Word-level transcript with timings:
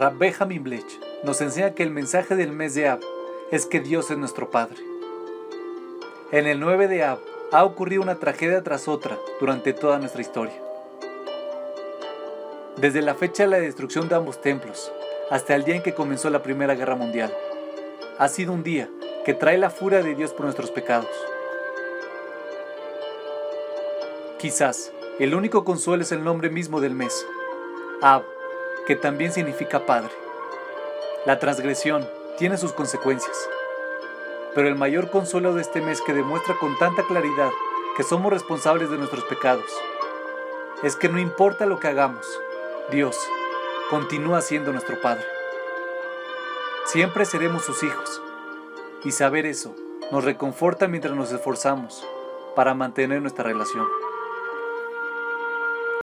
Rab 0.00 0.16
Benjamin 0.16 0.64
Blech 0.64 0.98
nos 1.24 1.42
enseña 1.42 1.74
que 1.74 1.82
el 1.82 1.90
mensaje 1.90 2.34
del 2.34 2.52
mes 2.52 2.74
de 2.74 2.88
Ab 2.88 3.00
es 3.50 3.66
que 3.66 3.80
Dios 3.80 4.10
es 4.10 4.16
nuestro 4.16 4.48
Padre. 4.48 4.78
En 6.32 6.46
el 6.46 6.58
9 6.58 6.88
de 6.88 7.04
Ab 7.04 7.18
ha 7.52 7.64
ocurrido 7.64 8.00
una 8.00 8.14
tragedia 8.14 8.62
tras 8.62 8.88
otra 8.88 9.18
durante 9.40 9.74
toda 9.74 9.98
nuestra 9.98 10.22
historia. 10.22 10.54
Desde 12.78 13.02
la 13.02 13.14
fecha 13.14 13.42
de 13.42 13.50
la 13.50 13.60
destrucción 13.60 14.08
de 14.08 14.14
ambos 14.14 14.40
templos 14.40 14.90
hasta 15.28 15.54
el 15.54 15.64
día 15.64 15.76
en 15.76 15.82
que 15.82 15.92
comenzó 15.92 16.30
la 16.30 16.42
Primera 16.42 16.74
Guerra 16.74 16.96
Mundial, 16.96 17.36
ha 18.16 18.28
sido 18.28 18.54
un 18.54 18.62
día 18.62 18.88
que 19.26 19.34
trae 19.34 19.58
la 19.58 19.68
furia 19.68 20.02
de 20.02 20.14
Dios 20.14 20.32
por 20.32 20.46
nuestros 20.46 20.70
pecados. 20.70 21.10
Quizás 24.38 24.94
el 25.18 25.34
único 25.34 25.62
consuelo 25.62 26.04
es 26.04 26.12
el 26.12 26.24
nombre 26.24 26.48
mismo 26.48 26.80
del 26.80 26.94
mes, 26.94 27.26
Ab, 28.00 28.22
que 28.90 28.96
también 28.96 29.30
significa 29.30 29.86
Padre. 29.86 30.10
La 31.24 31.38
transgresión 31.38 32.10
tiene 32.38 32.56
sus 32.56 32.72
consecuencias, 32.72 33.36
pero 34.52 34.66
el 34.66 34.74
mayor 34.74 35.12
consuelo 35.12 35.54
de 35.54 35.62
este 35.62 35.80
mes 35.80 36.00
que 36.00 36.12
demuestra 36.12 36.56
con 36.58 36.76
tanta 36.76 37.04
claridad 37.04 37.50
que 37.96 38.02
somos 38.02 38.32
responsables 38.32 38.90
de 38.90 38.98
nuestros 38.98 39.22
pecados 39.26 39.70
es 40.82 40.96
que 40.96 41.08
no 41.08 41.20
importa 41.20 41.66
lo 41.66 41.78
que 41.78 41.86
hagamos, 41.86 42.26
Dios 42.90 43.16
continúa 43.90 44.40
siendo 44.40 44.72
nuestro 44.72 45.00
Padre. 45.00 45.24
Siempre 46.86 47.26
seremos 47.26 47.64
sus 47.64 47.84
hijos 47.84 48.20
y 49.04 49.12
saber 49.12 49.46
eso 49.46 49.72
nos 50.10 50.24
reconforta 50.24 50.88
mientras 50.88 51.14
nos 51.14 51.30
esforzamos 51.30 52.04
para 52.56 52.74
mantener 52.74 53.22
nuestra 53.22 53.44
relación. 53.44 53.86